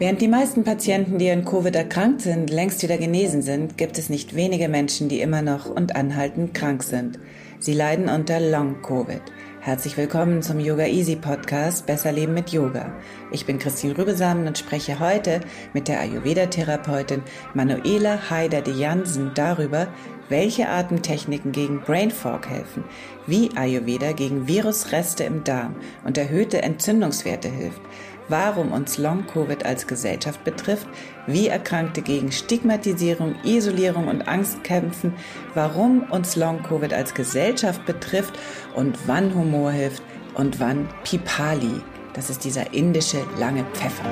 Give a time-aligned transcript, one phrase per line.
[0.00, 4.08] Während die meisten Patienten, die an Covid erkrankt sind, längst wieder genesen sind, gibt es
[4.08, 7.18] nicht wenige Menschen, die immer noch und anhaltend krank sind.
[7.58, 9.20] Sie leiden unter Long-Covid.
[9.60, 12.94] Herzlich willkommen zum Yoga Easy Podcast Besser Leben mit Yoga.
[13.30, 15.40] Ich bin Christine Rübesamen und spreche heute
[15.74, 17.20] mit der Ayurveda-Therapeutin
[17.52, 19.88] Manuela Haider de Jansen darüber,
[20.30, 22.84] welche Atemtechniken gegen Brain Fog helfen,
[23.26, 25.76] wie Ayurveda gegen Virusreste im Darm
[26.06, 27.82] und erhöhte Entzündungswerte hilft,
[28.30, 30.86] warum uns Long-Covid als Gesellschaft betrifft,
[31.26, 35.14] wie Erkrankte gegen Stigmatisierung, Isolierung und Angst kämpfen,
[35.54, 38.38] warum uns Long-Covid als Gesellschaft betrifft
[38.74, 40.02] und wann Humor hilft
[40.34, 41.82] und wann Pipali,
[42.14, 44.08] das ist dieser indische lange Pfeffer.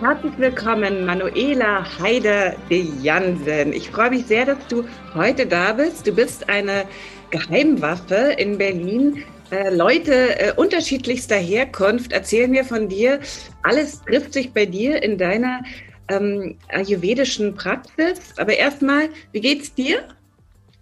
[0.00, 3.72] Herzlich willkommen, Manuela Heider de Jansen.
[3.72, 6.06] Ich freue mich sehr, dass du heute da bist.
[6.06, 6.84] Du bist eine
[7.32, 9.24] Geheimwaffe in Berlin.
[9.50, 13.18] Äh, Leute äh, unterschiedlichster Herkunft erzählen mir von dir.
[13.64, 15.64] Alles trifft sich bei dir in deiner
[16.06, 18.38] ähm, ayurvedischen Praxis.
[18.38, 20.04] Aber erstmal, wie geht's dir?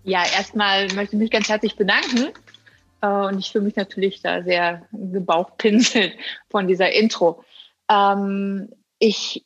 [0.05, 2.35] Ja, erstmal möchte ich mich ganz herzlich bedanken.
[3.01, 6.13] Äh, und ich fühle mich natürlich da sehr gebauchpinselt
[6.51, 7.43] von dieser Intro.
[7.91, 8.69] Ähm,
[8.99, 9.45] ich,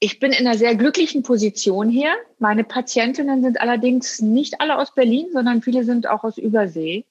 [0.00, 2.14] ich bin in einer sehr glücklichen Position hier.
[2.38, 7.04] Meine Patientinnen sind allerdings nicht alle aus Berlin, sondern viele sind auch aus Übersee.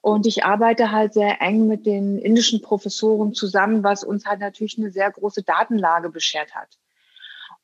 [0.00, 4.76] Und ich arbeite halt sehr eng mit den indischen Professoren zusammen, was uns halt natürlich
[4.78, 6.68] eine sehr große Datenlage beschert hat.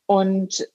[0.07, 0.67] Und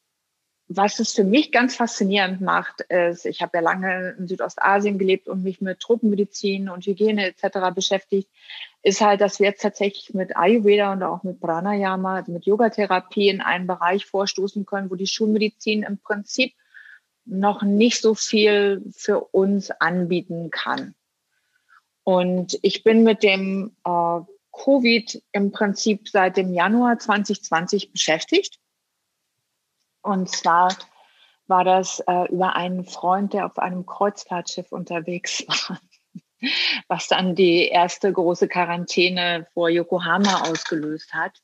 [0.67, 5.27] was es für mich ganz faszinierend macht, ist, ich habe ja lange in Südostasien gelebt
[5.27, 7.73] und mich mit Tropenmedizin und Hygiene etc.
[7.73, 8.29] beschäftigt,
[8.85, 13.29] ist halt, dass wir jetzt tatsächlich mit Ayurveda und auch mit Pranayama, also mit Yogatherapie
[13.29, 16.53] in einen Bereich vorstoßen können, wo die Schulmedizin im Prinzip
[17.25, 20.95] noch nicht so viel für uns anbieten kann.
[22.03, 24.19] Und ich bin mit dem äh,
[24.51, 28.59] Covid im Prinzip seit dem Januar 2020 beschäftigt
[30.05, 30.71] und zwar
[31.47, 35.79] war das äh, über einen Freund, der auf einem Kreuzfahrtschiff unterwegs war,
[36.87, 41.41] was dann die erste große Quarantäne vor Yokohama ausgelöst hat.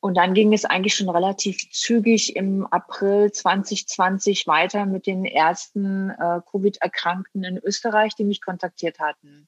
[0.00, 6.10] Und dann ging es eigentlich schon relativ zügig im April 2020 weiter mit den ersten
[6.10, 9.46] äh, Covid-Erkrankten in Österreich, die mich kontaktiert hatten.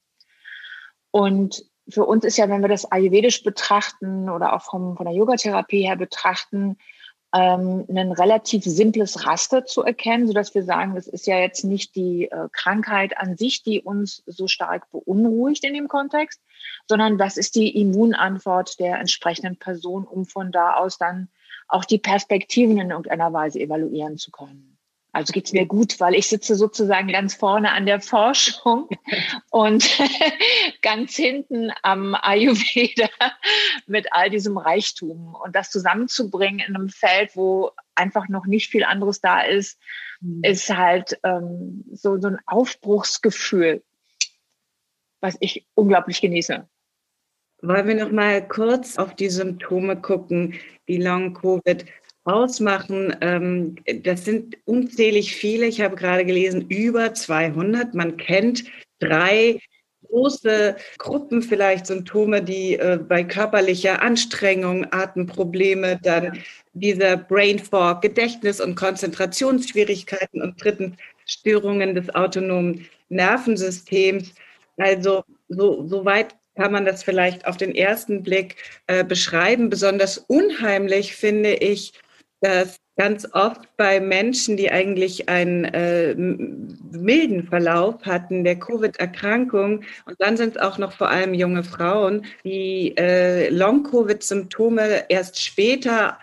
[1.09, 5.15] Und für uns ist ja, wenn wir das ayurvedisch betrachten oder auch vom, von der
[5.15, 6.77] Yogatherapie her betrachten,
[7.33, 11.63] ähm, ein relativ simples Raster zu erkennen, so dass wir sagen, es ist ja jetzt
[11.63, 16.41] nicht die äh, Krankheit an sich, die uns so stark beunruhigt in dem Kontext,
[16.87, 21.29] sondern was ist die Immunantwort der entsprechenden Person, um von da aus dann
[21.67, 24.72] auch die Perspektiven in irgendeiner Weise evaluieren zu können.
[25.13, 28.89] Also geht's mir gut, weil ich sitze sozusagen ganz vorne an der Forschung
[29.51, 29.87] und
[30.81, 33.07] ganz hinten am Ayurveda
[33.85, 35.35] mit all diesem Reichtum.
[35.35, 39.79] Und das zusammenzubringen in einem Feld, wo einfach noch nicht viel anderes da ist,
[40.19, 40.41] mhm.
[40.43, 43.83] ist halt ähm, so, so ein Aufbruchsgefühl,
[45.21, 46.67] was ich unglaublich genieße.
[47.61, 50.55] Wollen wir noch mal kurz auf die Symptome gucken,
[50.87, 51.85] die Long-Covid
[52.25, 53.15] ausmachen.
[53.21, 55.65] Ähm, das sind unzählig viele.
[55.65, 57.93] Ich habe gerade gelesen, über 200.
[57.93, 58.63] Man kennt
[58.99, 59.59] drei
[60.07, 66.37] große Gruppen vielleicht Symptome, die äh, bei körperlicher Anstrengung, Atemprobleme, dann
[66.73, 74.33] dieser Brain Fog, Gedächtnis- und Konzentrationsschwierigkeiten und drittens Störungen des autonomen Nervensystems.
[74.77, 79.69] Also so, so weit kann man das vielleicht auf den ersten Blick äh, beschreiben.
[79.69, 81.93] Besonders unheimlich finde ich
[82.43, 90.15] dass ganz oft bei Menschen, die eigentlich einen äh, milden Verlauf hatten der Covid-Erkrankung, und
[90.19, 96.19] dann sind es auch noch vor allem junge Frauen, die äh, Long-Covid-Symptome erst später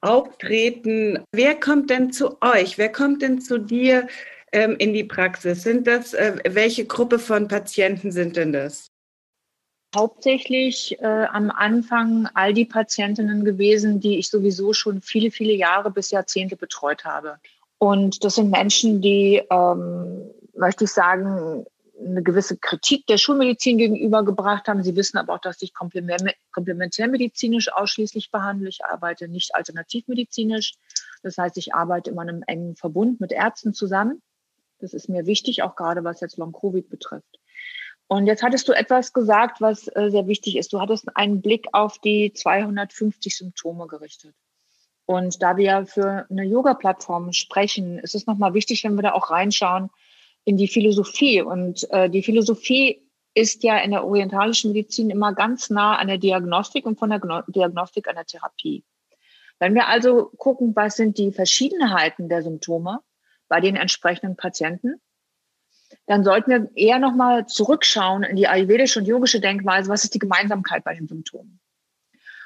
[0.00, 1.24] auftreten.
[1.32, 2.78] Wer kommt denn zu euch?
[2.78, 4.06] Wer kommt denn zu dir?
[4.52, 5.62] ähm, in die Praxis?
[5.62, 8.87] Sind das, äh, welche Gruppe von Patienten sind denn das?
[9.94, 15.90] Hauptsächlich äh, am Anfang all die Patientinnen gewesen, die ich sowieso schon viele, viele Jahre
[15.90, 17.38] bis Jahrzehnte betreut habe.
[17.78, 21.64] Und das sind Menschen, die, ähm, möchte ich sagen,
[21.98, 24.82] eine gewisse Kritik der Schulmedizin gegenübergebracht haben.
[24.82, 28.68] Sie wissen aber auch, dass ich komplementärmedizinisch ausschließlich behandle.
[28.68, 30.74] Ich arbeite nicht alternativmedizinisch.
[31.22, 34.22] Das heißt, ich arbeite immer in einem engen Verbund mit Ärzten zusammen.
[34.80, 37.40] Das ist mir wichtig, auch gerade was jetzt Long-Covid betrifft.
[38.08, 40.72] Und jetzt hattest du etwas gesagt, was äh, sehr wichtig ist.
[40.72, 44.34] Du hattest einen Blick auf die 250 Symptome gerichtet.
[45.04, 49.30] Und da wir für eine Yoga-Plattform sprechen, ist es nochmal wichtig, wenn wir da auch
[49.30, 49.90] reinschauen,
[50.44, 51.42] in die Philosophie.
[51.42, 56.18] Und äh, die Philosophie ist ja in der orientalischen Medizin immer ganz nah an der
[56.18, 58.84] Diagnostik und von der Diagnostik an der Therapie.
[59.58, 63.00] Wenn wir also gucken, was sind die Verschiedenheiten der Symptome
[63.48, 65.00] bei den entsprechenden Patienten,
[66.08, 70.18] dann sollten wir eher nochmal zurückschauen in die ayurvedische und yogische Denkweise, was ist die
[70.18, 71.60] Gemeinsamkeit bei den Symptomen?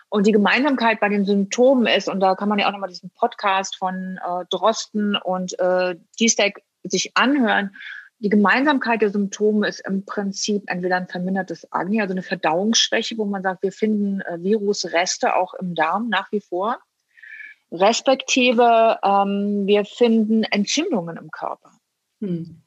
[0.08, 3.10] Und die Gemeinsamkeit bei den Symptomen ist, und da kann man ja auch nochmal diesen
[3.10, 7.70] Podcast von äh, Drosten und äh, D-Stack sich anhören,
[8.18, 13.24] die Gemeinsamkeit der Symptome ist im Prinzip entweder ein vermindertes Agni, also eine Verdauungsschwäche, wo
[13.24, 16.78] man sagt, wir finden äh, Virusreste auch im Darm nach wie vor.
[17.70, 21.70] Respektive ähm, wir finden Entzündungen im Körper.
[22.20, 22.61] Hm.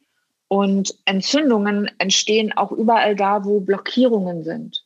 [0.47, 4.83] Und Entzündungen entstehen auch überall da, wo Blockierungen sind.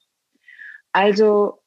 [0.92, 1.60] Also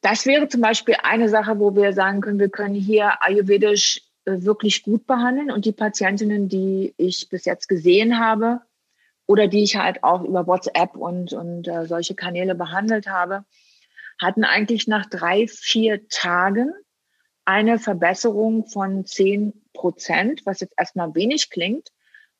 [0.00, 4.42] das wäre zum Beispiel eine Sache, wo wir sagen können, wir können hier ayurvedisch äh,
[4.42, 5.50] wirklich gut behandeln.
[5.50, 8.60] Und die Patientinnen, die ich bis jetzt gesehen habe
[9.26, 13.44] oder die ich halt auch über WhatsApp und, und äh, solche Kanäle behandelt habe,
[14.20, 16.72] hatten eigentlich nach drei, vier Tagen
[17.44, 21.88] eine Verbesserung von zehn Prozent, was jetzt erstmal wenig klingt.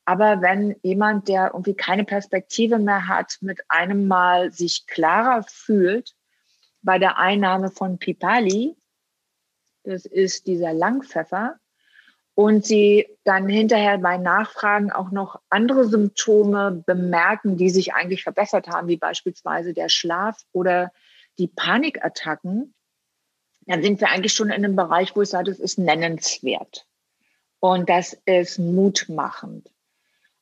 [0.08, 6.14] Aber wenn jemand, der irgendwie keine Perspektive mehr hat, mit einem Mal sich klarer fühlt
[6.80, 8.74] bei der Einnahme von Pipali,
[9.84, 11.58] das ist dieser Langpfeffer,
[12.32, 18.66] und sie dann hinterher bei Nachfragen auch noch andere Symptome bemerken, die sich eigentlich verbessert
[18.66, 20.90] haben, wie beispielsweise der Schlaf oder
[21.36, 22.72] die Panikattacken,
[23.66, 26.86] dann sind wir eigentlich schon in einem Bereich, wo ich sage, das ist nennenswert.
[27.60, 29.70] Und das ist mutmachend.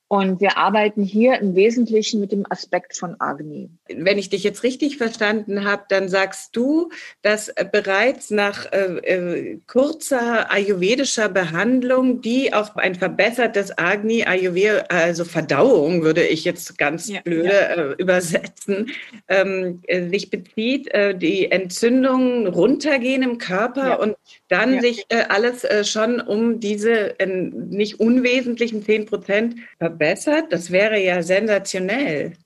[0.08, 3.70] Und wir arbeiten hier im Wesentlichen mit dem Aspekt von Agni.
[3.88, 6.91] Wenn ich dich jetzt richtig verstanden habe, dann sagst du,
[7.23, 15.25] dass bereits nach äh, äh, kurzer ayurvedischer Behandlung, die auf ein verbessertes Agni, Ayurveda, also
[15.25, 17.75] Verdauung würde ich jetzt ganz ja, blöde ja.
[17.75, 18.91] Äh, übersetzen,
[19.26, 23.94] ähm, äh, sich bezieht, äh, die Entzündungen runtergehen im Körper ja.
[23.97, 24.14] und
[24.47, 29.56] dann sich äh, alles schon um diese nicht unwesentlichen 10 Prozent
[29.96, 30.52] verbessert?
[30.52, 32.37] Das wäre ja sensationell.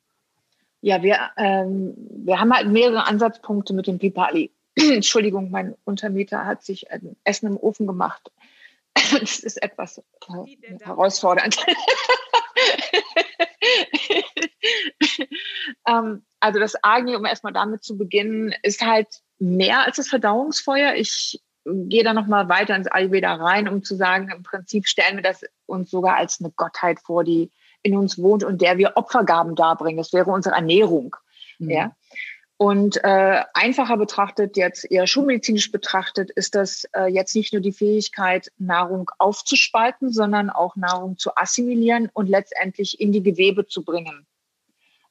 [0.82, 1.94] Ja, wir, ähm,
[2.25, 4.50] wir haben halt mehrere Ansatzpunkte mit dem Pipali.
[4.76, 8.31] Entschuldigung, mein Untermieter hat sich ein Essen im Ofen gemacht.
[9.12, 11.56] Das ist etwas äh, herausfordernd.
[15.87, 19.08] ähm, also das Agni, um erstmal damit zu beginnen, ist halt
[19.38, 20.94] mehr als das Verdauungsfeuer.
[20.94, 25.23] Ich gehe da nochmal weiter ins Ayurveda rein, um zu sagen, im Prinzip stellen wir
[25.23, 27.51] das uns sogar als eine Gottheit vor, die
[27.83, 29.99] in uns wohnt und der wir Opfergaben darbringen.
[29.99, 31.17] Das wäre unsere Ernährung.
[31.59, 31.71] Mhm.
[31.71, 31.97] Ja.
[32.57, 37.73] Und äh, einfacher betrachtet, jetzt eher schulmedizinisch betrachtet, ist das äh, jetzt nicht nur die
[37.73, 44.26] Fähigkeit, Nahrung aufzuspalten, sondern auch Nahrung zu assimilieren und letztendlich in die Gewebe zu bringen.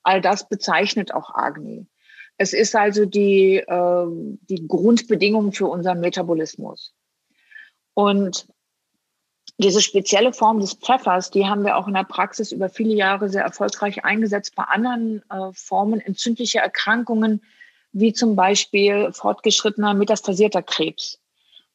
[0.04, 1.88] All das bezeichnet auch Agni.
[2.42, 4.06] Es ist also die, äh,
[4.50, 6.94] die Grundbedingung für unseren Metabolismus.
[7.94, 8.48] Und
[9.58, 13.28] diese spezielle Form des Pfeffers, die haben wir auch in der Praxis über viele Jahre
[13.28, 17.42] sehr erfolgreich eingesetzt bei anderen äh, Formen entzündlicher Erkrankungen,
[17.92, 21.20] wie zum Beispiel fortgeschrittener metastasierter Krebs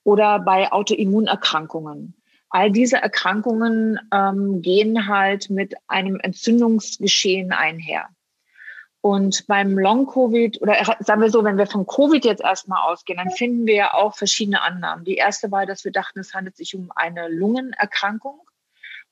[0.02, 2.14] oder bei Autoimmunerkrankungen.
[2.48, 8.08] All diese Erkrankungen ähm, gehen halt mit einem Entzündungsgeschehen einher.
[9.04, 13.32] Und beim Long-Covid, oder sagen wir so, wenn wir von Covid jetzt erstmal ausgehen, dann
[13.32, 15.04] finden wir ja auch verschiedene Annahmen.
[15.04, 18.40] Die erste war, dass wir dachten, es handelt sich um eine Lungenerkrankung.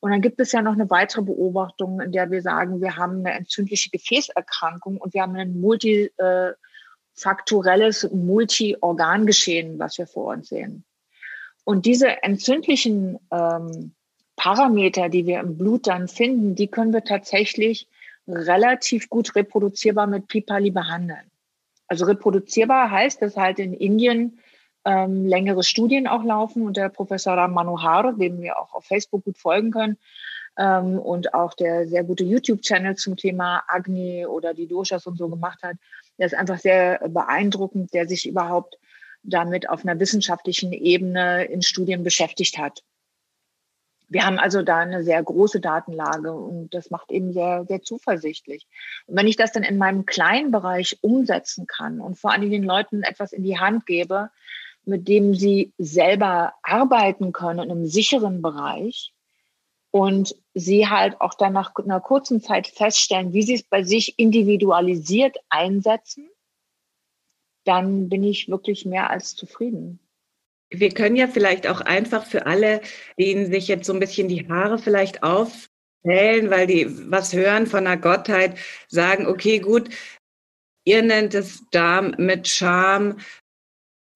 [0.01, 3.19] Und dann gibt es ja noch eine weitere Beobachtung, in der wir sagen, wir haben
[3.19, 10.87] eine entzündliche Gefäßerkrankung und wir haben ein multifaktorelles Multiorgangeschehen, was wir vor uns sehen.
[11.65, 13.93] Und diese entzündlichen ähm,
[14.37, 17.89] Parameter, die wir im Blut dann finden, die können wir tatsächlich
[18.33, 21.31] relativ gut reproduzierbar mit Pipali behandeln.
[21.87, 24.39] Also reproduzierbar heißt, dass halt in Indien
[24.85, 29.25] ähm, längere Studien auch laufen und der Professor Ram Manohar, dem wir auch auf Facebook
[29.25, 29.99] gut folgen können,
[30.59, 35.29] ähm, und auch der sehr gute YouTube-Channel zum Thema Agni oder die Doshas und so
[35.29, 35.77] gemacht hat.
[36.19, 38.79] Der ist einfach sehr beeindruckend, der sich überhaupt
[39.23, 42.83] damit auf einer wissenschaftlichen Ebene in Studien beschäftigt hat.
[44.13, 48.67] Wir haben also da eine sehr große Datenlage und das macht eben sehr, sehr zuversichtlich.
[49.07, 52.63] Und wenn ich das dann in meinem kleinen Bereich umsetzen kann und vor allem den
[52.63, 54.31] Leuten etwas in die Hand gebe,
[54.85, 59.15] mit dem sie selber arbeiten können in einem sicheren Bereich
[59.91, 64.19] und sie halt auch dann nach einer kurzen Zeit feststellen, wie sie es bei sich
[64.19, 66.29] individualisiert einsetzen,
[67.65, 70.01] dann bin ich wirklich mehr als zufrieden.
[70.73, 72.81] Wir können ja vielleicht auch einfach für alle,
[73.19, 77.85] denen sich jetzt so ein bisschen die Haare vielleicht aufstellen, weil die was hören von
[77.85, 79.91] der Gottheit, sagen, okay, gut,
[80.85, 83.19] ihr nennt es Darm mit Charme,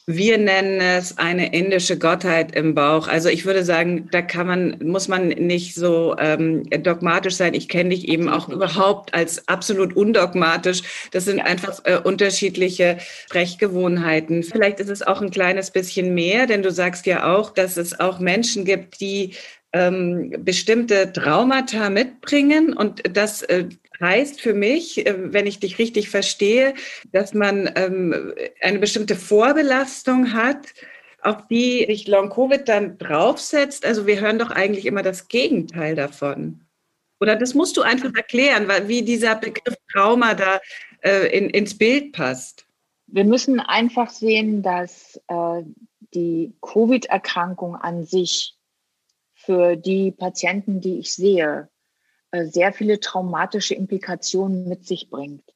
[0.09, 3.09] wir nennen es eine indische Gottheit im Bauch.
[3.09, 7.55] Also ich würde sagen, da kann man, muss man nicht so ähm, dogmatisch sein.
[7.55, 10.83] Ich kenne dich eben auch überhaupt als absolut undogmatisch.
[11.11, 14.45] Das sind einfach äh, unterschiedliche Sprechgewohnheiten.
[14.45, 17.99] Vielleicht ist es auch ein kleines bisschen mehr, denn du sagst ja auch, dass es
[17.99, 19.35] auch Menschen gibt, die
[19.77, 23.69] ähm, bestimmte Traumata mitbringen und das äh,
[24.01, 26.73] heißt für mich, äh, wenn ich dich richtig verstehe,
[27.13, 30.73] dass man ähm, eine bestimmte Vorbelastung hat,
[31.21, 33.85] auf die sich Long-Covid dann draufsetzt.
[33.85, 36.63] Also wir hören doch eigentlich immer das Gegenteil davon.
[37.21, 40.61] Oder das musst du einfach erklären, wie dieser Begriff Trauma da
[41.03, 42.67] äh, in, ins Bild passt.
[43.09, 45.63] Wir müssen einfach sehen, dass äh,
[46.15, 48.56] die Covid-Erkrankung an sich
[49.47, 51.71] für die Patienten, die ich sehe,
[52.33, 55.55] äh, sehr viele traumatische Implikationen mit sich bringt.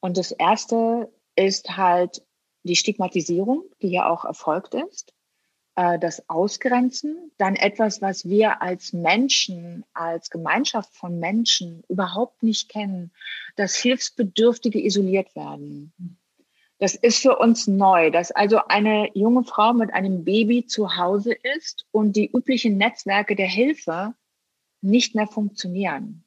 [0.00, 2.22] Und das erste ist halt
[2.62, 5.14] die Stigmatisierung, die ja auch erfolgt ist,
[5.76, 12.68] äh, das Ausgrenzen, dann etwas, was wir als Menschen, als Gemeinschaft von Menschen überhaupt nicht
[12.68, 13.12] kennen,
[13.56, 15.92] dass Hilfsbedürftige isoliert werden.
[16.82, 21.32] Das ist für uns neu, dass also eine junge Frau mit einem Baby zu Hause
[21.32, 24.16] ist und die üblichen Netzwerke der Hilfe
[24.80, 26.24] nicht mehr funktionieren.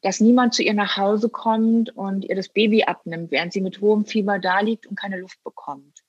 [0.00, 3.80] Dass niemand zu ihr nach Hause kommt und ihr das Baby abnimmt, während sie mit
[3.80, 6.04] hohem Fieber da liegt und keine Luft bekommt.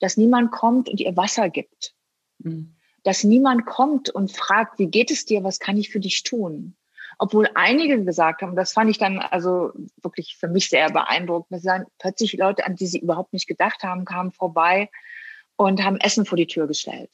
[0.00, 1.94] Dass niemand kommt und ihr Wasser gibt.
[2.38, 2.76] Mhm.
[3.02, 6.76] Dass niemand kommt und fragt, wie geht es dir, was kann ich für dich tun?
[7.18, 11.62] Obwohl einige gesagt haben, das fand ich dann also wirklich für mich sehr beeindruckend, dass
[11.62, 14.90] dann plötzlich Leute, an die sie überhaupt nicht gedacht haben, kamen vorbei
[15.56, 17.10] und haben Essen vor die Tür gestellt.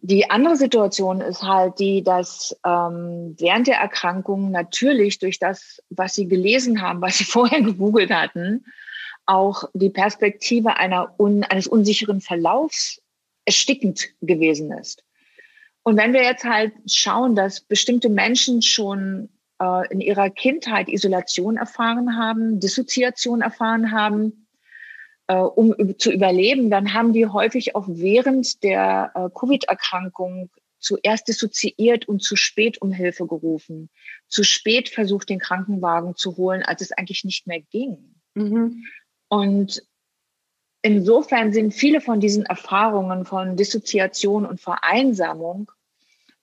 [0.00, 6.14] Die andere Situation ist halt die, dass ähm, während der Erkrankung natürlich durch das, was
[6.14, 8.64] sie gelesen haben, was sie vorher gegoogelt hatten,
[9.26, 13.02] auch die Perspektive einer un, eines unsicheren Verlaufs
[13.44, 15.04] erstickend gewesen ist.
[15.88, 21.56] Und wenn wir jetzt halt schauen, dass bestimmte Menschen schon äh, in ihrer Kindheit Isolation
[21.56, 24.46] erfahren haben, Dissoziation erfahren haben,
[25.28, 32.06] äh, um zu überleben, dann haben die häufig auch während der äh, Covid-Erkrankung zuerst dissoziiert
[32.06, 33.88] und zu spät um Hilfe gerufen,
[34.26, 38.14] zu spät versucht, den Krankenwagen zu holen, als es eigentlich nicht mehr ging.
[38.34, 38.84] Mhm.
[39.28, 39.82] Und
[40.82, 45.72] insofern sind viele von diesen Erfahrungen von Dissoziation und Vereinsamung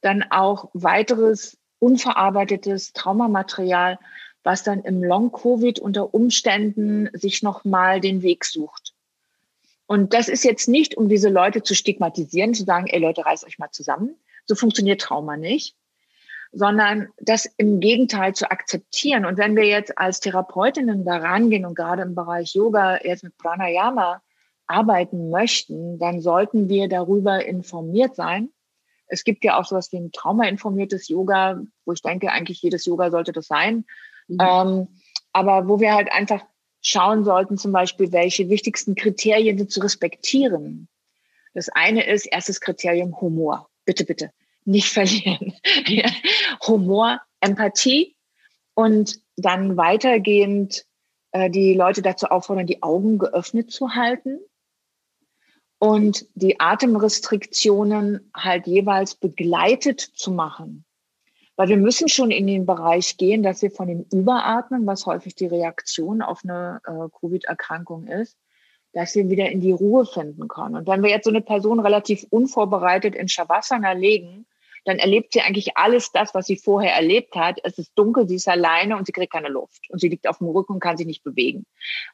[0.05, 3.99] dann auch weiteres unverarbeitetes Traumamaterial,
[4.43, 8.93] was dann im Long-Covid unter Umständen sich nochmal den Weg sucht.
[9.87, 13.45] Und das ist jetzt nicht, um diese Leute zu stigmatisieren, zu sagen, ey Leute, reißt
[13.45, 14.15] euch mal zusammen.
[14.45, 15.75] So funktioniert Trauma nicht,
[16.51, 19.25] sondern das im Gegenteil zu akzeptieren.
[19.25, 23.37] Und wenn wir jetzt als Therapeutinnen da rangehen und gerade im Bereich Yoga jetzt mit
[23.37, 24.21] Pranayama
[24.67, 28.49] arbeiten möchten, dann sollten wir darüber informiert sein.
[29.07, 33.11] Es gibt ja auch sowas wie ein traumainformiertes Yoga, wo ich denke, eigentlich jedes Yoga
[33.11, 33.85] sollte das sein.
[34.27, 34.37] Mhm.
[34.39, 34.87] Ähm,
[35.33, 36.41] aber wo wir halt einfach
[36.81, 40.87] schauen sollten, zum Beispiel, welche wichtigsten Kriterien sind zu respektieren.
[41.53, 43.69] Das eine ist, erstes Kriterium Humor.
[43.85, 44.31] Bitte, bitte,
[44.65, 45.53] nicht verlieren.
[46.67, 48.15] Humor, Empathie
[48.73, 50.85] und dann weitergehend
[51.31, 54.39] äh, die Leute dazu auffordern, die Augen geöffnet zu halten
[55.85, 60.83] und die Atemrestriktionen halt jeweils begleitet zu machen.
[61.57, 65.35] Weil wir müssen schon in den Bereich gehen, dass wir von dem Überatmen, was häufig
[65.35, 68.37] die Reaktion auf eine äh, Covid-Erkrankung ist,
[68.93, 70.75] dass wir wieder in die Ruhe finden können.
[70.75, 74.47] Und wenn wir jetzt so eine Person relativ unvorbereitet in Shavasana legen,
[74.85, 77.59] dann erlebt sie eigentlich alles das, was sie vorher erlebt hat.
[77.63, 79.89] Es ist dunkel, sie ist alleine und sie kriegt keine Luft.
[79.89, 81.65] Und sie liegt auf dem Rücken und kann sich nicht bewegen.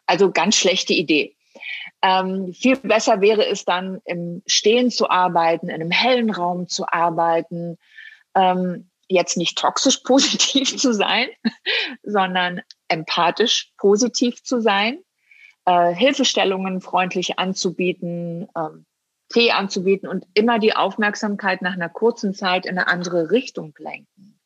[0.05, 1.35] Also ganz schlechte Idee.
[2.01, 6.86] Ähm, viel besser wäre es dann, im Stehen zu arbeiten, in einem hellen Raum zu
[6.88, 7.77] arbeiten,
[8.36, 11.27] ähm, jetzt nicht toxisch positiv zu sein,
[12.03, 15.00] sondern empathisch positiv zu sein,
[15.65, 18.86] äh, Hilfestellungen freundlich anzubieten, ähm,
[19.29, 24.39] Tee anzubieten und immer die Aufmerksamkeit nach einer kurzen Zeit in eine andere Richtung lenken.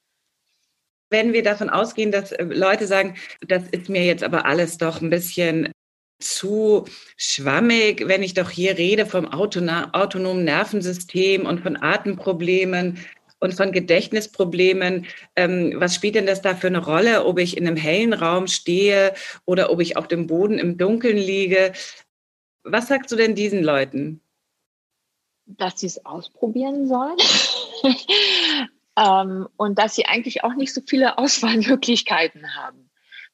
[1.10, 3.16] Wenn wir davon ausgehen, dass äh, Leute sagen,
[3.48, 5.72] das ist mir jetzt aber alles doch ein bisschen
[6.20, 6.86] zu
[7.18, 13.00] schwammig, wenn ich doch hier rede vom autonomen Nervensystem und von Atemproblemen
[13.40, 15.06] und von Gedächtnisproblemen.
[15.36, 18.48] Ähm, was spielt denn das da für eine Rolle, ob ich in einem hellen Raum
[18.48, 19.14] stehe
[19.46, 21.74] oder ob ich auf dem Boden im Dunkeln liege?
[22.64, 24.22] Was sagst du denn diesen Leuten?
[25.46, 27.18] Dass sie es ausprobieren sollen.
[28.98, 32.85] ähm, und dass sie eigentlich auch nicht so viele Auswahlmöglichkeiten haben.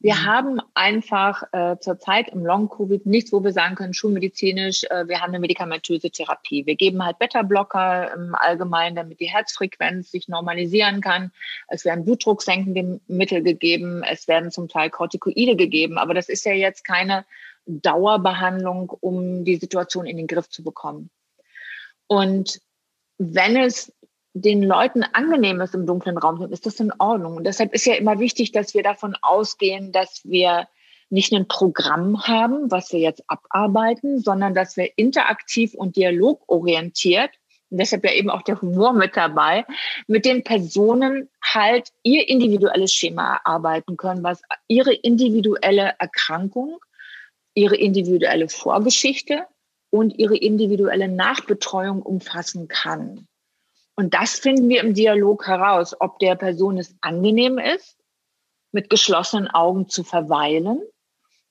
[0.02, 0.26] Wir mhm.
[0.26, 5.30] haben einfach äh, zurzeit im Long-Covid nichts, wo wir sagen können, schulmedizinisch, äh, wir haben
[5.30, 6.66] eine medikamentöse Therapie.
[6.66, 11.32] Wir geben halt Beta-Blocker im Allgemeinen, damit die Herzfrequenz sich normalisieren kann.
[11.68, 16.54] Es werden blutdrucksenkende Mittel gegeben, es werden zum Teil Corticoide gegeben, aber das ist ja
[16.54, 17.26] jetzt keine
[17.68, 21.12] Dauerbehandlung, um die Situation in den Griff zu bekommen.
[22.08, 22.60] Und
[23.20, 23.94] wenn es
[24.34, 27.38] den Leuten angenehm ist im dunklen Raum, dann ist das in Ordnung.
[27.38, 30.68] Und deshalb ist ja immer wichtig, dass wir davon ausgehen, dass wir
[31.10, 37.32] nicht ein Programm haben, was wir jetzt abarbeiten, sondern dass wir interaktiv und dialogorientiert,
[37.70, 39.66] und deshalb ja eben auch der Humor mit dabei,
[40.08, 46.80] mit den Personen halt ihr individuelles Schema erarbeiten können, was ihre individuelle Erkrankung,
[47.54, 49.46] ihre individuelle Vorgeschichte
[49.90, 53.28] und ihre individuelle Nachbetreuung umfassen kann.
[54.02, 58.00] Und das finden wir im Dialog heraus, ob der Person es angenehm ist,
[58.72, 60.82] mit geschlossenen Augen zu verweilen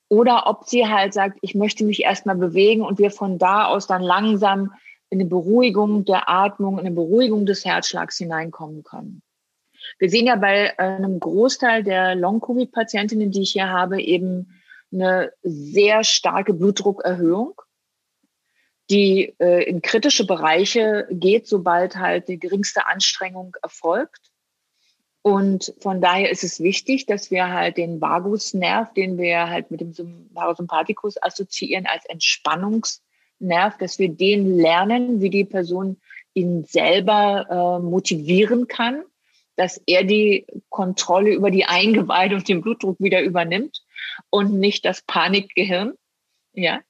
[0.08, 3.86] oder ob sie halt sagt, ich möchte mich erstmal bewegen und wir von da aus
[3.86, 4.74] dann langsam
[5.10, 9.22] in eine Beruhigung der Atmung, in eine Beruhigung des Herzschlags hineinkommen können.
[10.00, 14.60] Wir sehen ja bei einem Großteil der Long-Covid-Patientinnen, die ich hier habe, eben
[14.92, 17.62] eine sehr starke Blutdruckerhöhung
[18.90, 24.30] die äh, in kritische Bereiche geht, sobald halt die geringste Anstrengung erfolgt.
[25.22, 29.80] Und von daher ist es wichtig, dass wir halt den Vagusnerv, den wir halt mit
[29.80, 36.00] dem Parasympathikus assoziieren als Entspannungsnerv, dass wir den lernen, wie die Person
[36.32, 37.46] ihn selber
[37.80, 39.02] äh, motivieren kann,
[39.56, 43.84] dass er die Kontrolle über die Eingeweide und den Blutdruck wieder übernimmt
[44.30, 45.94] und nicht das Panikgehirn.
[46.54, 46.80] Ja,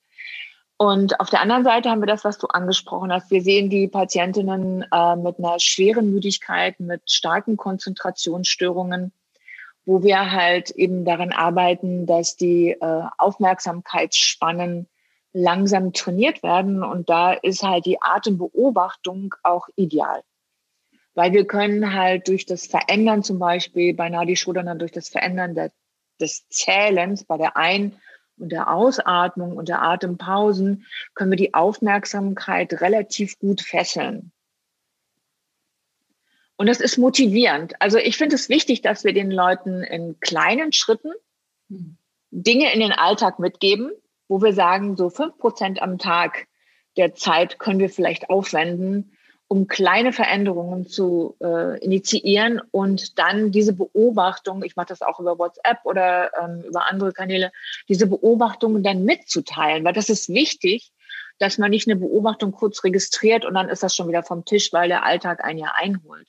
[0.81, 3.31] und auf der anderen Seite haben wir das, was du angesprochen hast.
[3.31, 9.13] Wir sehen die Patientinnen äh, mit einer schweren Müdigkeit, mit starken Konzentrationsstörungen,
[9.85, 14.89] wo wir halt eben daran arbeiten, dass die äh, Aufmerksamkeitsspannen
[15.35, 16.83] langsam trainiert werden.
[16.83, 20.23] Und da ist halt die Atembeobachtung auch ideal.
[21.13, 25.55] Weil wir können halt durch das Verändern zum Beispiel bei Nadi Schodana, durch das Verändern
[25.55, 25.73] der,
[26.19, 28.01] des Zählens bei der Ein-
[28.41, 34.33] und der Ausatmung und der Atempausen können wir die Aufmerksamkeit relativ gut fesseln.
[36.57, 37.81] Und das ist motivierend.
[37.81, 41.13] Also ich finde es wichtig, dass wir den Leuten in kleinen Schritten
[42.31, 43.91] Dinge in den Alltag mitgeben,
[44.29, 46.47] wo wir sagen, so fünf Prozent am Tag
[46.97, 49.17] der Zeit können wir vielleicht aufwenden,
[49.51, 55.41] um kleine Veränderungen zu äh, initiieren und dann diese Beobachtung, ich mache das auch über
[55.41, 57.51] WhatsApp oder ähm, über andere Kanäle,
[57.89, 60.93] diese Beobachtungen dann mitzuteilen, weil das ist wichtig,
[61.41, 64.73] dass man nicht eine Beobachtung kurz registriert und dann ist das schon wieder vom Tisch,
[64.73, 66.29] weil der Alltag einen ja einholt,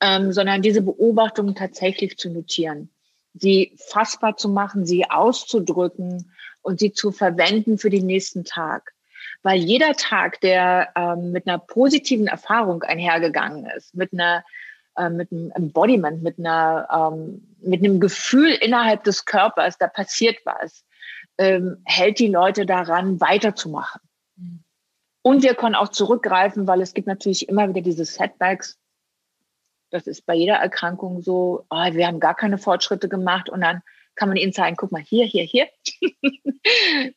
[0.00, 2.88] ähm, sondern diese Beobachtungen tatsächlich zu notieren,
[3.34, 8.94] sie fassbar zu machen, sie auszudrücken und sie zu verwenden für den nächsten Tag
[9.42, 14.44] weil jeder Tag, der ähm, mit einer positiven Erfahrung einhergegangen ist, mit einer
[14.96, 20.38] äh, mit einem Embodiment, mit einer ähm, mit einem Gefühl innerhalb des Körpers, da passiert
[20.44, 20.84] was,
[21.38, 24.00] ähm, hält die Leute daran, weiterzumachen.
[24.36, 24.64] Mhm.
[25.22, 28.78] Und wir können auch zurückgreifen, weil es gibt natürlich immer wieder diese Setbacks.
[29.90, 33.82] Das ist bei jeder Erkrankung so, oh, wir haben gar keine Fortschritte gemacht und dann
[34.16, 35.68] kann man ihnen zeigen, guck mal, hier, hier, hier.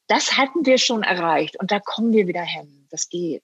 [0.07, 2.88] das hatten wir schon erreicht und da kommen wir wieder hin.
[2.91, 3.43] Das geht.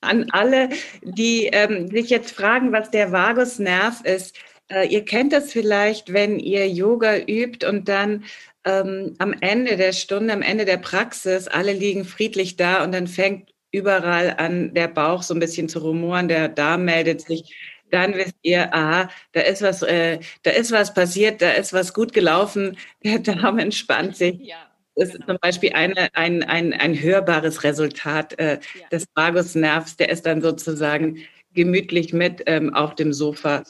[0.00, 0.68] An alle,
[1.02, 4.36] die ähm, sich jetzt fragen, was der Vagusnerv ist,
[4.70, 8.24] äh, ihr kennt das vielleicht, wenn ihr Yoga übt und dann
[8.64, 13.06] ähm, am Ende der Stunde, am Ende der Praxis, alle liegen friedlich da und dann
[13.06, 17.54] fängt überall an der Bauch so ein bisschen zu rumoren, der Darm meldet sich
[17.90, 21.92] dann wisst ihr, aha, da ist was, äh, da ist was passiert, da ist was
[21.94, 24.36] gut gelaufen, der Darm entspannt sich.
[24.46, 24.56] Ja.
[24.98, 25.18] Das genau.
[25.20, 28.88] ist zum Beispiel eine, ein, ein, ein hörbares Resultat äh, ja.
[28.90, 31.18] des Vagusnervs, der ist dann sozusagen
[31.52, 33.62] gemütlich mit ähm, auf dem Sofa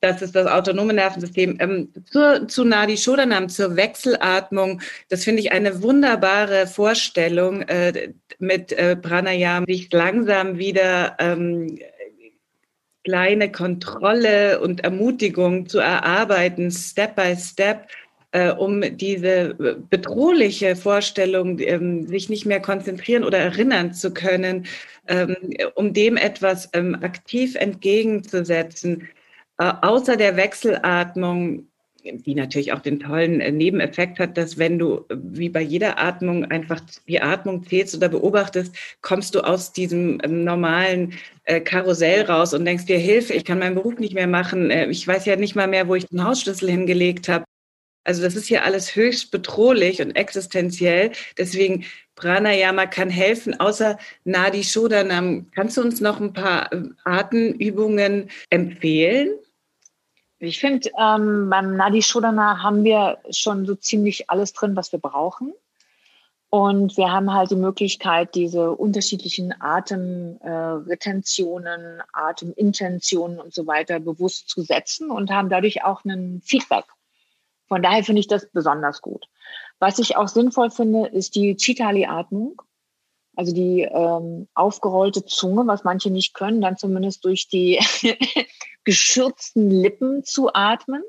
[0.00, 1.56] Das ist das autonome Nervensystem.
[1.58, 8.72] Ähm, zur, zu Nadi Shodanam, zur Wechselatmung, das finde ich eine wunderbare Vorstellung, äh, mit
[8.72, 11.78] äh, Pranayama sich langsam wieder ähm,
[13.04, 17.88] kleine Kontrolle und Ermutigung zu erarbeiten, Step by Step,
[18.32, 19.54] äh, um diese
[19.90, 24.66] bedrohliche Vorstellung, ähm, sich nicht mehr konzentrieren oder erinnern zu können,
[25.06, 25.36] ähm,
[25.74, 29.08] um dem etwas ähm, aktiv entgegenzusetzen.
[29.58, 31.67] Äh, außer der Wechselatmung,
[32.12, 35.98] die natürlich auch den tollen äh, Nebeneffekt hat, dass wenn du äh, wie bei jeder
[35.98, 42.22] Atmung einfach die Atmung zählst oder beobachtest, kommst du aus diesem ähm, normalen äh, Karussell
[42.22, 44.70] raus und denkst dir, Hilfe, ich kann meinen Beruf nicht mehr machen.
[44.70, 47.44] Ich weiß ja nicht mal mehr, wo ich den Hausschlüssel hingelegt habe.
[48.04, 51.12] Also das ist hier alles höchst bedrohlich und existenziell.
[51.36, 55.50] Deswegen Pranayama kann helfen, außer Nadi Shodanam.
[55.54, 56.70] Kannst du uns noch ein paar
[57.04, 59.30] Atemübungen empfehlen?
[60.40, 65.00] Ich finde, ähm, beim Nadi Shodana haben wir schon so ziemlich alles drin, was wir
[65.00, 65.52] brauchen.
[66.50, 74.48] Und wir haben halt die Möglichkeit, diese unterschiedlichen Atemretentionen, äh, Atemintentionen und so weiter bewusst
[74.48, 76.86] zu setzen und haben dadurch auch einen Feedback.
[77.66, 79.26] Von daher finde ich das besonders gut.
[79.78, 82.62] Was ich auch sinnvoll finde, ist die Chitali-Atmung.
[83.38, 87.78] Also die ähm, aufgerollte Zunge, was manche nicht können, dann zumindest durch die
[88.84, 91.04] geschürzten Lippen zu atmen,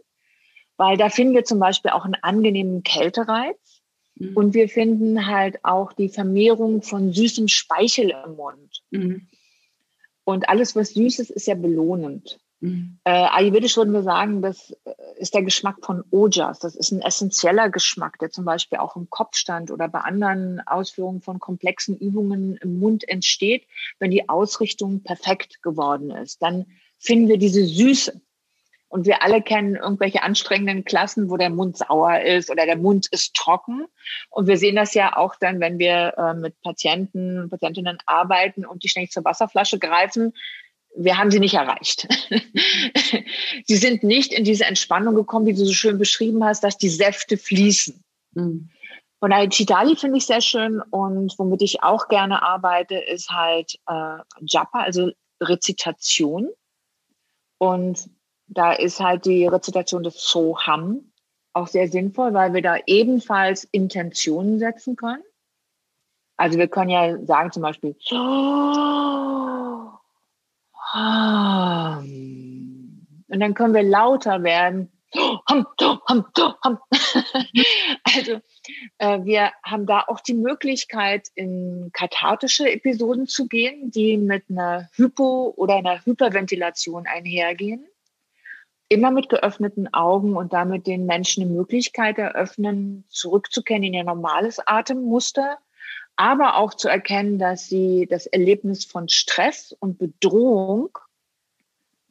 [0.78, 3.82] weil da finden wir zum Beispiel auch einen angenehmen Kältereiz.
[4.14, 4.38] Mhm.
[4.38, 8.84] Und wir finden halt auch die Vermehrung von süßem Speichel im Mund.
[8.92, 9.28] Mhm.
[10.24, 12.40] Und alles, was süß ist, ist ja belohnend.
[12.62, 13.00] Mhm.
[13.06, 16.60] Äh, Ayurvedisch würden wir sagen, das äh, ist der Geschmack von Ojas.
[16.60, 21.22] Das ist ein essentieller Geschmack, der zum Beispiel auch im Kopfstand oder bei anderen Ausführungen
[21.22, 23.66] von komplexen Übungen im Mund entsteht,
[24.00, 26.42] wenn die Ausrichtung perfekt geworden ist.
[26.42, 26.66] Dann
[26.98, 28.22] finden wir diese Süße.
[28.90, 33.06] Und wir alle kennen irgendwelche anstrengenden Klassen, wo der Mund sauer ist oder der Mund
[33.12, 33.86] ist trocken.
[34.32, 38.84] Und wir sehen das ja auch dann, wenn wir äh, mit Patienten Patientinnen arbeiten und
[38.84, 40.34] die ständig zur Wasserflasche greifen.
[40.96, 42.08] Wir haben sie nicht erreicht.
[43.66, 46.90] sie sind nicht in diese Entspannung gekommen, wie du so schön beschrieben hast, dass die
[46.90, 48.04] Säfte fließen.
[48.34, 48.70] Mhm.
[49.20, 53.76] Von daher Chitali finde ich sehr schön und womit ich auch gerne arbeite, ist halt
[53.88, 56.50] äh, Japa, also Rezitation.
[57.58, 58.10] Und
[58.48, 61.12] da ist halt die Rezitation des Soham
[61.54, 65.24] auch sehr sinnvoll, weil wir da ebenfalls Intentionen setzen können.
[66.38, 67.96] Also wir können ja sagen zum Beispiel,
[73.28, 74.92] und dann können wir lauter werden.
[78.04, 78.40] Also
[78.98, 84.90] äh, wir haben da auch die Möglichkeit, in kathartische Episoden zu gehen, die mit einer
[84.96, 87.88] Hypo- oder einer Hyperventilation einhergehen.
[88.88, 94.60] Immer mit geöffneten Augen und damit den Menschen die Möglichkeit eröffnen, zurückzukehren in ihr normales
[94.66, 95.60] Atemmuster,
[96.20, 100.90] aber auch zu erkennen, dass sie das Erlebnis von Stress und Bedrohung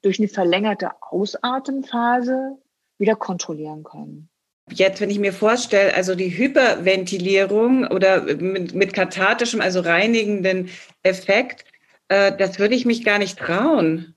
[0.01, 2.57] durch eine verlängerte Ausatemphase
[2.97, 4.31] wieder kontrollieren können.
[4.71, 10.71] Jetzt, wenn ich mir vorstelle, also die Hyperventilierung oder mit, mit kathartischem, also reinigenden
[11.03, 11.67] Effekt,
[12.09, 14.15] äh, das würde ich mich gar nicht trauen,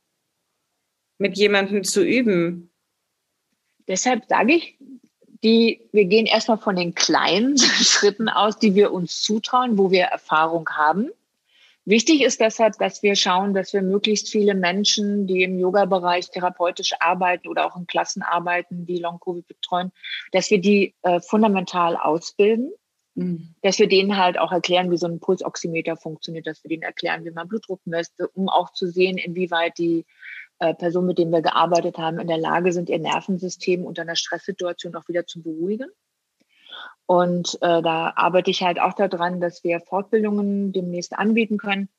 [1.18, 2.72] mit jemandem zu üben.
[3.90, 4.78] Deshalb sage ich,
[5.44, 10.04] die, wir gehen erstmal von den kleinen Schritten aus, die wir uns zutrauen, wo wir
[10.04, 11.10] Erfahrung haben.
[11.84, 16.94] Wichtig ist deshalb, dass wir schauen, dass wir möglichst viele Menschen, die im Yoga-Bereich therapeutisch
[17.00, 19.92] arbeiten oder auch in Klassen arbeiten, die Long-Covid betreuen,
[20.32, 22.72] dass wir die äh, fundamental ausbilden,
[23.16, 23.56] mhm.
[23.64, 27.26] dass wir denen halt auch erklären, wie so ein Pulsoximeter funktioniert, dass wir denen erklären,
[27.26, 30.06] wie man Blutdruck misst, um auch zu sehen, inwieweit die
[30.62, 34.16] äh, Personen, mit denen wir gearbeitet haben, in der Lage sind, ihr Nervensystem unter einer
[34.16, 35.90] Stresssituation auch wieder zu beruhigen.
[37.08, 41.90] Und äh, da arbeite ich halt auch daran, dass wir Fortbildungen demnächst anbieten können,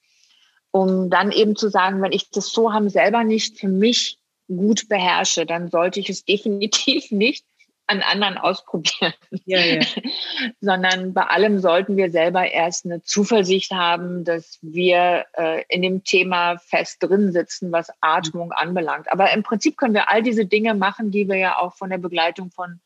[0.70, 4.88] um dann eben zu sagen, wenn ich das so haben selber nicht für mich gut
[4.88, 7.44] beherrsche, dann sollte ich es definitiv nicht
[7.87, 9.12] an anderen ausprobieren,
[9.45, 9.81] ja, ja.
[10.61, 16.05] sondern bei allem sollten wir selber erst eine Zuversicht haben, dass wir äh, in dem
[16.05, 19.11] Thema fest drin sitzen, was Atmung anbelangt.
[19.11, 21.99] Aber im Prinzip können wir all diese Dinge machen, die wir ja auch von der
[21.99, 22.81] Begleitung von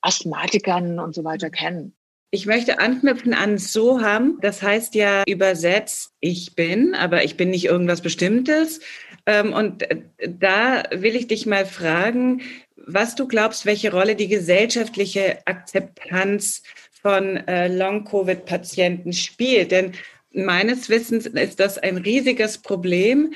[0.00, 1.94] Asthmatikern und so weiter kennen.
[2.32, 4.38] Ich möchte anknüpfen an Soham.
[4.40, 8.80] Das heißt ja übersetzt, ich bin, aber ich bin nicht irgendwas Bestimmtes.
[9.26, 12.42] Ähm, und äh, da will ich dich mal fragen,
[12.86, 16.62] was du glaubst, welche Rolle die gesellschaftliche Akzeptanz
[17.02, 19.70] von äh, Long-Covid-Patienten spielt.
[19.70, 19.92] Denn
[20.32, 23.32] meines Wissens ist das ein riesiges Problem.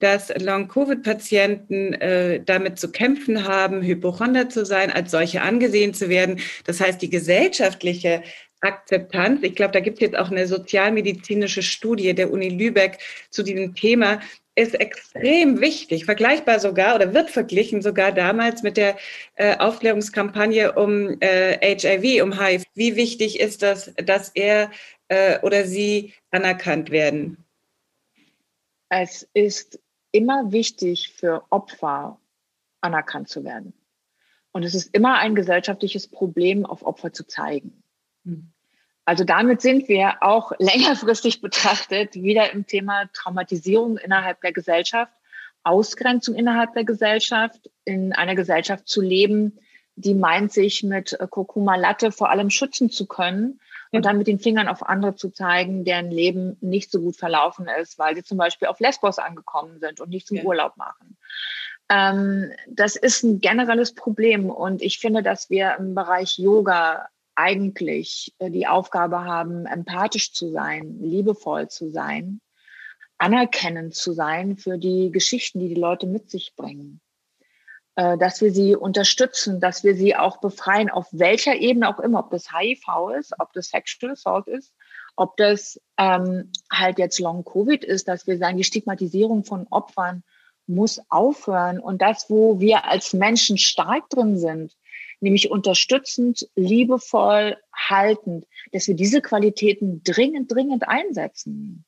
[0.00, 6.40] dass Long-Covid-Patienten äh, damit zu kämpfen haben, Hypochonder zu sein, als solche angesehen zu werden.
[6.64, 8.22] Das heißt, die gesellschaftliche
[8.62, 9.42] Akzeptanz.
[9.42, 12.98] Ich glaube, da gibt es jetzt auch eine sozialmedizinische Studie der Uni Lübeck
[13.30, 14.20] zu diesem Thema,
[14.60, 18.96] ist extrem wichtig, vergleichbar sogar oder wird verglichen sogar damals mit der
[19.34, 22.64] äh, Aufklärungskampagne um äh, HIV, um HIV.
[22.74, 24.70] Wie wichtig ist das, dass er
[25.08, 27.44] äh, oder sie anerkannt werden?
[28.90, 29.80] Es ist
[30.12, 32.20] immer wichtig für Opfer
[32.80, 33.72] anerkannt zu werden.
[34.52, 37.82] Und es ist immer ein gesellschaftliches Problem, auf Opfer zu zeigen.
[38.24, 38.52] Hm.
[39.04, 45.12] Also damit sind wir auch längerfristig betrachtet wieder im Thema Traumatisierung innerhalb der Gesellschaft,
[45.62, 49.58] Ausgrenzung innerhalb der Gesellschaft, in einer Gesellschaft zu leben,
[49.96, 53.60] die meint, sich mit Kurkuma Latte vor allem schützen zu können
[53.92, 57.66] und dann mit den Fingern auf andere zu zeigen, deren Leben nicht so gut verlaufen
[57.80, 60.44] ist, weil sie zum Beispiel auf Lesbos angekommen sind und nicht zum ja.
[60.44, 61.16] Urlaub machen.
[61.88, 67.08] Ähm, das ist ein generelles Problem und ich finde, dass wir im Bereich Yoga
[67.40, 72.40] eigentlich äh, die Aufgabe haben, empathisch zu sein, liebevoll zu sein,
[73.18, 77.00] anerkennend zu sein für die Geschichten, die die Leute mit sich bringen.
[77.96, 82.20] Äh, dass wir sie unterstützen, dass wir sie auch befreien, auf welcher Ebene auch immer,
[82.20, 84.72] ob das HIV ist, ob das Sexual Assault ist,
[85.16, 90.22] ob das ähm, halt jetzt Long Covid ist, dass wir sagen, die Stigmatisierung von Opfern
[90.66, 94.76] muss aufhören und das, wo wir als Menschen stark drin sind,
[95.20, 101.84] nämlich unterstützend, liebevoll, haltend, dass wir diese Qualitäten dringend, dringend einsetzen.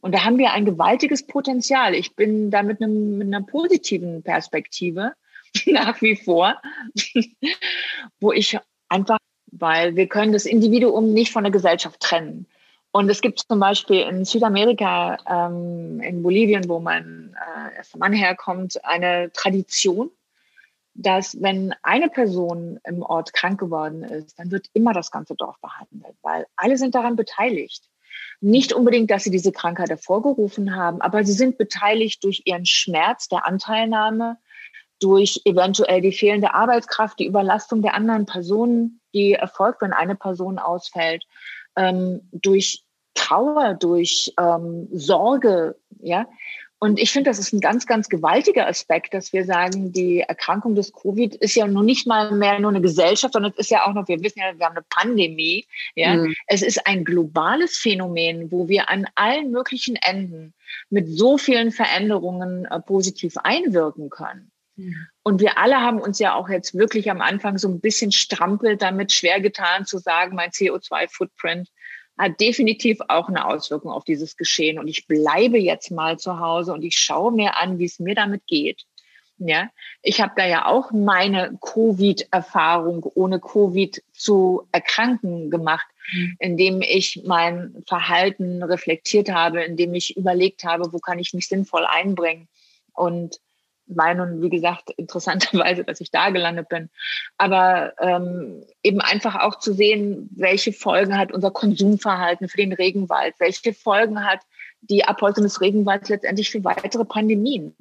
[0.00, 1.94] Und da haben wir ein gewaltiges Potenzial.
[1.94, 5.14] Ich bin da mit, einem, mit einer positiven Perspektive
[5.66, 6.60] nach wie vor,
[8.20, 9.18] wo ich einfach,
[9.50, 12.46] weil wir können das Individuum nicht von der Gesellschaft trennen.
[12.92, 18.12] Und es gibt zum Beispiel in Südamerika, ähm, in Bolivien, wo mein äh, erster Mann
[18.12, 20.10] herkommt, eine Tradition,
[20.98, 25.56] dass wenn eine Person im Ort krank geworden ist, dann wird immer das ganze Dorf
[25.60, 27.88] behandelt, weil alle sind daran beteiligt.
[28.40, 33.28] Nicht unbedingt, dass sie diese Krankheit hervorgerufen haben, aber sie sind beteiligt durch ihren Schmerz
[33.28, 34.38] der Anteilnahme,
[34.98, 40.58] durch eventuell die fehlende Arbeitskraft, die Überlastung der anderen Personen, die erfolgt, wenn eine Person
[40.58, 41.24] ausfällt,
[41.76, 46.26] ähm, durch Trauer, durch ähm, Sorge, ja.
[46.78, 50.74] Und ich finde, das ist ein ganz, ganz gewaltiger Aspekt, dass wir sagen, die Erkrankung
[50.74, 53.86] des Covid ist ja nur nicht mal mehr nur eine Gesellschaft, sondern es ist ja
[53.86, 55.66] auch noch, wir wissen ja, wir haben eine Pandemie.
[55.94, 56.34] Ja, mhm.
[56.46, 60.52] es ist ein globales Phänomen, wo wir an allen möglichen Enden
[60.90, 64.50] mit so vielen Veränderungen äh, positiv einwirken können.
[64.76, 65.06] Mhm.
[65.22, 68.82] Und wir alle haben uns ja auch jetzt wirklich am Anfang so ein bisschen strampelt
[68.82, 71.70] damit schwer getan zu sagen, mein CO2-Footprint
[72.18, 74.78] hat definitiv auch eine Auswirkung auf dieses Geschehen.
[74.78, 78.14] Und ich bleibe jetzt mal zu Hause und ich schaue mir an, wie es mir
[78.14, 78.84] damit geht.
[79.38, 79.68] Ja,
[80.02, 86.36] ich habe da ja auch meine Covid-Erfahrung, ohne Covid zu erkranken gemacht, mhm.
[86.38, 91.84] indem ich mein Verhalten reflektiert habe, indem ich überlegt habe, wo kann ich mich sinnvoll
[91.84, 92.48] einbringen.
[92.94, 93.38] Und
[93.86, 96.90] war nun, wie gesagt, interessanterweise, dass ich da gelandet bin.
[97.38, 103.34] Aber ähm, eben einfach auch zu sehen, welche Folgen hat unser Konsumverhalten für den Regenwald,
[103.38, 104.40] welche Folgen hat
[104.82, 107.74] die Abholzung des Regenwalds letztendlich für weitere Pandemien.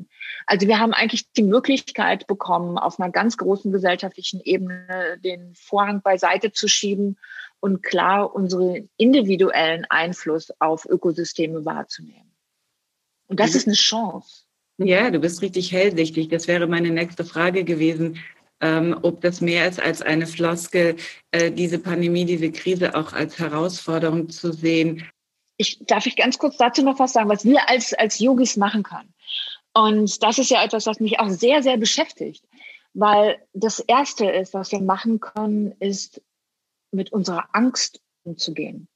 [0.48, 6.02] Also wir haben eigentlich die Möglichkeit bekommen, auf einer ganz großen gesellschaftlichen Ebene den Vorhang
[6.02, 7.18] beiseite zu schieben
[7.60, 12.32] und klar unseren individuellen Einfluss auf Ökosysteme wahrzunehmen.
[13.28, 14.45] Und das ist eine Chance.
[14.78, 16.28] Ja, du bist richtig hellsichtig.
[16.28, 18.20] Das wäre meine nächste Frage gewesen,
[18.62, 20.98] ähm, ob das mehr ist als eine Floskel,
[21.32, 25.04] äh, diese Pandemie, diese Krise auch als Herausforderung zu sehen.
[25.58, 28.84] Ich, darf ich ganz kurz dazu noch was sagen, was wir als, als Yogis machen
[28.84, 29.14] können?
[29.74, 32.46] Und das ist ja etwas, was mich auch sehr, sehr beschäftigt.
[32.94, 36.22] Weil das Erste ist, was wir machen können, ist
[36.92, 38.88] mit unserer Angst umzugehen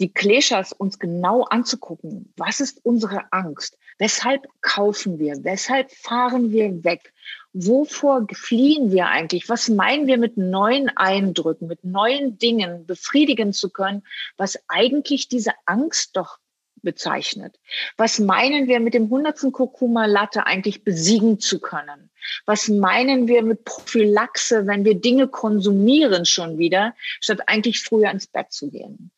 [0.00, 2.32] die Kleshas uns genau anzugucken.
[2.36, 3.78] Was ist unsere Angst?
[3.98, 5.44] Weshalb kaufen wir?
[5.44, 7.12] Weshalb fahren wir weg?
[7.52, 9.48] Wovor fliehen wir eigentlich?
[9.48, 14.02] Was meinen wir mit neuen Eindrücken, mit neuen Dingen befriedigen zu können,
[14.36, 16.38] was eigentlich diese Angst doch
[16.84, 17.58] bezeichnet.
[17.96, 22.10] Was meinen wir mit dem hundertsten Kurkuma Latte eigentlich besiegen zu können?
[22.46, 28.26] Was meinen wir mit Prophylaxe, wenn wir Dinge konsumieren schon wieder, statt eigentlich früher ins
[28.26, 29.10] Bett zu gehen?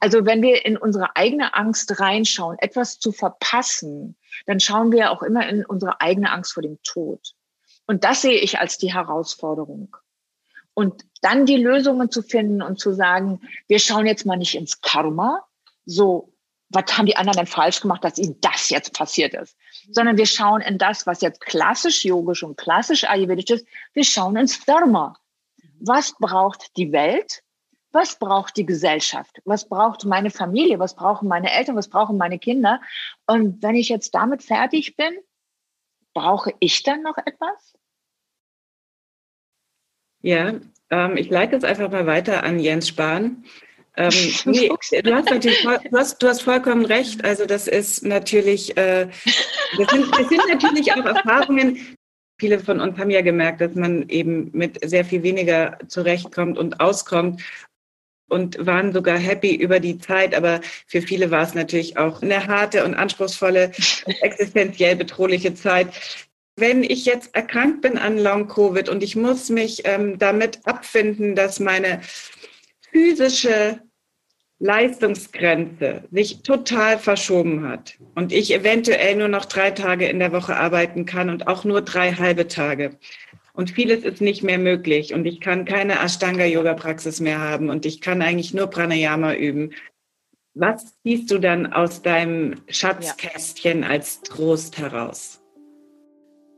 [0.00, 5.22] Also wenn wir in unsere eigene Angst reinschauen, etwas zu verpassen, dann schauen wir auch
[5.22, 7.34] immer in unsere eigene Angst vor dem Tod.
[7.86, 9.96] Und das sehe ich als die Herausforderung.
[10.74, 14.80] Und dann die Lösungen zu finden und zu sagen, wir schauen jetzt mal nicht ins
[14.80, 15.44] Karma,
[15.84, 16.31] so
[16.72, 19.56] was haben die anderen denn falsch gemacht, dass ihnen das jetzt passiert ist,
[19.90, 23.66] sondern wir schauen in das, was jetzt klassisch yogisch und klassisch ayurvedisch ist.
[23.92, 25.16] Wir schauen ins Dharma.
[25.80, 27.42] Was braucht die Welt?
[27.92, 29.42] Was braucht die Gesellschaft?
[29.44, 30.78] Was braucht meine Familie?
[30.78, 31.76] Was brauchen meine Eltern?
[31.76, 32.80] Was brauchen meine Kinder?
[33.26, 35.12] Und wenn ich jetzt damit fertig bin,
[36.14, 37.76] brauche ich dann noch etwas?
[40.22, 40.54] Ja,
[40.90, 43.44] ähm, ich leite es einfach mal weiter an Jens Spahn.
[43.96, 44.12] Ähm,
[44.44, 44.70] nee,
[45.02, 47.24] du, hast natürlich, du, hast, du hast vollkommen recht.
[47.24, 49.08] Also das ist natürlich, äh,
[49.76, 51.96] das, sind, das sind natürlich auch Erfahrungen.
[52.40, 56.80] Viele von uns haben ja gemerkt, dass man eben mit sehr viel weniger zurechtkommt und
[56.80, 57.42] auskommt
[58.28, 60.34] und waren sogar happy über die Zeit.
[60.34, 63.72] Aber für viele war es natürlich auch eine harte und anspruchsvolle,
[64.22, 65.88] existenziell bedrohliche Zeit.
[66.56, 71.60] Wenn ich jetzt erkrankt bin an Long-Covid und ich muss mich ähm, damit abfinden, dass
[71.60, 72.00] meine
[72.92, 73.80] physische
[74.58, 80.56] Leistungsgrenze sich total verschoben hat und ich eventuell nur noch drei Tage in der Woche
[80.56, 82.96] arbeiten kann und auch nur drei halbe Tage.
[83.54, 88.00] Und vieles ist nicht mehr möglich und ich kann keine Ashtanga-Yoga-Praxis mehr haben und ich
[88.00, 89.72] kann eigentlich nur Pranayama üben.
[90.54, 93.88] Was siehst du dann aus deinem Schatzkästchen ja.
[93.88, 95.42] als Trost heraus?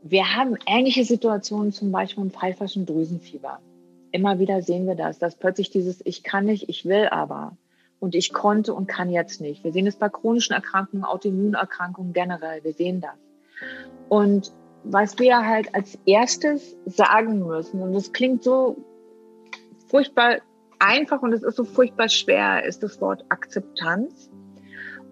[0.02, 3.60] Wir haben ähnliche Situationen zum Beispiel im pfeiferschen Drüsenfieber
[4.14, 7.56] immer wieder sehen wir das, dass plötzlich dieses Ich kann nicht, ich will aber
[7.98, 9.64] und ich konnte und kann jetzt nicht.
[9.64, 12.62] Wir sehen es bei chronischen Erkrankungen, Autoimmunerkrankungen generell.
[12.62, 13.16] Wir sehen das.
[14.08, 14.52] Und
[14.84, 18.76] was wir halt als erstes sagen müssen, und das klingt so
[19.88, 20.36] furchtbar
[20.78, 24.30] einfach und es ist so furchtbar schwer, ist das Wort Akzeptanz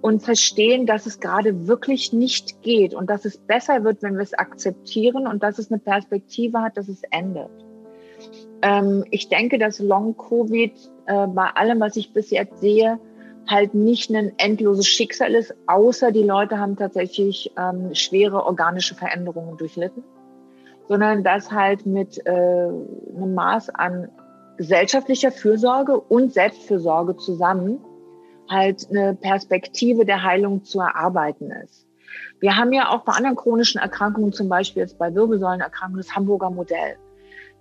[0.01, 4.23] und verstehen, dass es gerade wirklich nicht geht und dass es besser wird, wenn wir
[4.23, 7.62] es akzeptieren und dass es eine Perspektive hat, dass es endet.
[8.63, 10.73] Ähm, ich denke, dass Long-Covid
[11.07, 12.99] äh, bei allem, was ich bis jetzt sehe,
[13.49, 19.57] halt nicht ein endloses Schicksal ist, außer die Leute haben tatsächlich ähm, schwere organische Veränderungen
[19.57, 20.05] durchlitten,
[20.89, 24.09] sondern dass halt mit äh, einem Maß an
[24.59, 27.81] gesellschaftlicher Fürsorge und Selbstfürsorge zusammen
[28.49, 31.87] halt eine Perspektive der Heilung zu erarbeiten ist.
[32.39, 36.51] Wir haben ja auch bei anderen chronischen Erkrankungen, zum Beispiel jetzt bei Wirbelsäulenerkrankungen, das Hamburger
[36.51, 36.97] Modell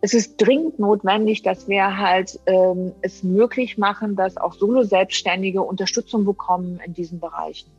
[0.02, 6.26] es ist dringend notwendig, dass wir halt ähm, es möglich machen, dass auch Solo-Selbstständige Unterstützung
[6.26, 7.70] bekommen in diesen Bereichen.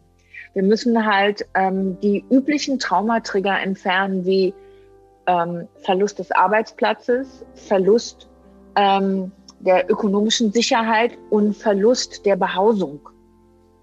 [0.55, 4.55] Wir müssen halt ähm, die üblichen Traumatrigger entfernen, wie
[5.27, 8.29] ähm, Verlust des Arbeitsplatzes, Verlust
[8.77, 13.01] ähm, der ökonomischen Sicherheit und Verlust der Behausung.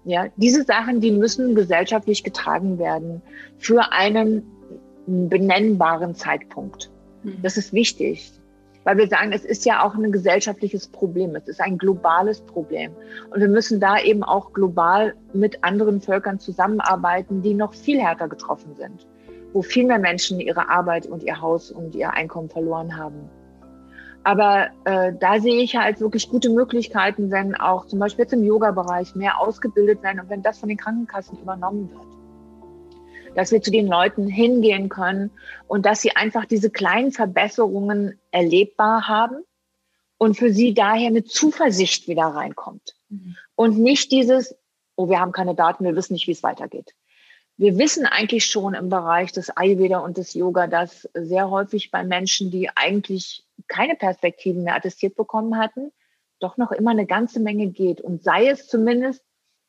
[0.04, 3.20] Ja, diese Sachen, die müssen gesellschaftlich getragen werden
[3.58, 4.42] für einen
[5.06, 6.89] benennbaren Zeitpunkt.
[7.22, 7.38] Mhm.
[7.42, 8.32] Das ist wichtig,
[8.84, 11.34] weil wir sagen, es ist ja auch ein gesellschaftliches Problem.
[11.36, 12.92] Es ist ein globales Problem.
[13.30, 18.28] Und wir müssen da eben auch global mit anderen Völkern zusammenarbeiten, die noch viel härter
[18.28, 19.06] getroffen sind,
[19.52, 23.28] wo viel mehr Menschen ihre Arbeit und ihr Haus und ihr Einkommen verloren haben.
[24.22, 28.44] Aber äh, da sehe ich halt wirklich gute Möglichkeiten, wenn auch zum Beispiel jetzt im
[28.44, 32.09] Yoga-Bereich mehr ausgebildet werden und wenn das von den Krankenkassen übernommen wird
[33.40, 35.30] dass wir zu den Leuten hingehen können
[35.66, 39.44] und dass sie einfach diese kleinen Verbesserungen erlebbar haben
[40.18, 42.94] und für sie daher eine Zuversicht wieder reinkommt.
[43.08, 43.36] Mhm.
[43.54, 44.54] Und nicht dieses,
[44.94, 46.94] oh, wir haben keine Daten, wir wissen nicht, wie es weitergeht.
[47.56, 52.04] Wir wissen eigentlich schon im Bereich des Ayurveda und des Yoga, dass sehr häufig bei
[52.04, 55.92] Menschen, die eigentlich keine Perspektiven mehr attestiert bekommen hatten,
[56.40, 59.22] doch noch immer eine ganze Menge geht und sei es zumindest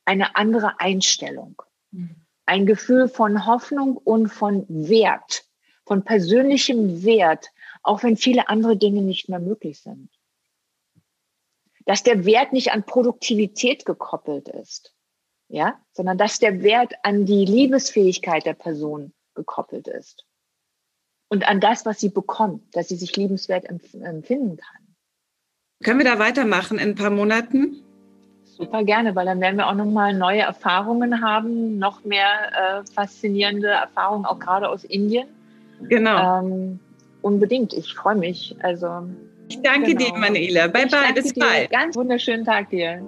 [0.04, 1.62] eine andere Einstellung.
[1.90, 5.44] Mhm ein Gefühl von Hoffnung und von Wert,
[5.84, 7.48] von persönlichem Wert,
[7.82, 10.10] auch wenn viele andere Dinge nicht mehr möglich sind.
[11.84, 14.94] Dass der Wert nicht an Produktivität gekoppelt ist,
[15.48, 20.24] ja, sondern dass der Wert an die Liebesfähigkeit der Person gekoppelt ist
[21.28, 24.96] und an das, was sie bekommt, dass sie sich liebenswert empfinden kann.
[25.82, 27.82] Können wir da weitermachen in ein paar Monaten?
[28.62, 33.68] Super gerne, weil dann werden wir auch nochmal neue Erfahrungen haben, noch mehr äh, faszinierende
[33.68, 35.26] Erfahrungen, auch gerade aus Indien.
[35.88, 36.40] Genau.
[36.40, 36.78] Ähm,
[37.22, 38.54] unbedingt, ich freue mich.
[38.62, 39.08] Also,
[39.48, 40.12] ich danke genau.
[40.12, 40.68] dir, Manuela.
[40.68, 41.70] Bye, bye, bis bald.
[41.70, 43.02] Ganz wunderschönen Tag dir.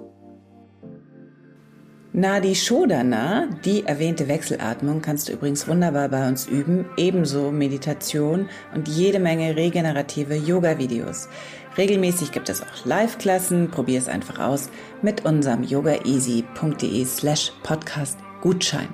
[2.17, 8.87] Nadi Shodana, die erwähnte Wechselatmung, kannst du übrigens wunderbar bei uns üben, ebenso Meditation und
[8.87, 11.27] jede Menge regenerative Yoga-Videos.
[11.77, 14.69] Regelmäßig gibt es auch Live-Klassen, probier es einfach aus
[15.01, 18.87] mit unserem yogaeasy.de slash podcast Gutschein.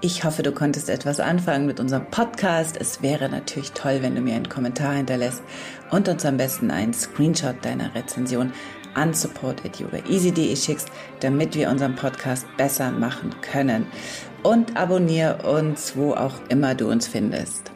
[0.00, 2.76] Ich hoffe, du konntest etwas anfangen mit unserem Podcast.
[2.78, 5.42] Es wäre natürlich toll, wenn du mir einen Kommentar hinterlässt
[5.90, 8.52] und uns am besten einen Screenshot deiner Rezension
[8.94, 10.88] an support.yogaeasy.de schickst,
[11.20, 13.86] damit wir unseren Podcast besser machen können.
[14.42, 17.75] Und abonniere uns, wo auch immer du uns findest.